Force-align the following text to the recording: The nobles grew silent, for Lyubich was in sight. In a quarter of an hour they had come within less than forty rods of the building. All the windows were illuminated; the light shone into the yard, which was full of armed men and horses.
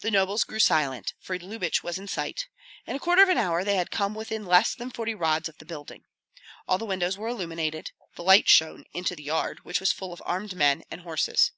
The 0.00 0.10
nobles 0.10 0.44
grew 0.44 0.58
silent, 0.60 1.12
for 1.20 1.38
Lyubich 1.38 1.82
was 1.82 1.98
in 1.98 2.08
sight. 2.08 2.46
In 2.86 2.96
a 2.96 2.98
quarter 2.98 3.22
of 3.22 3.28
an 3.28 3.36
hour 3.36 3.64
they 3.64 3.74
had 3.74 3.90
come 3.90 4.14
within 4.14 4.46
less 4.46 4.74
than 4.74 4.90
forty 4.90 5.14
rods 5.14 5.46
of 5.46 5.58
the 5.58 5.66
building. 5.66 6.04
All 6.66 6.78
the 6.78 6.86
windows 6.86 7.18
were 7.18 7.28
illuminated; 7.28 7.90
the 8.14 8.22
light 8.22 8.48
shone 8.48 8.86
into 8.94 9.14
the 9.14 9.24
yard, 9.24 9.60
which 9.62 9.78
was 9.78 9.92
full 9.92 10.14
of 10.14 10.22
armed 10.24 10.54
men 10.56 10.84
and 10.90 11.02
horses. 11.02 11.50